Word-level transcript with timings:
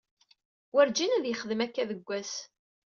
Werǧin 0.73 1.15
ad 1.17 1.25
yexdem 1.27 1.61
akka 1.65 1.83
deg 1.89 2.09
ass. 2.19 2.33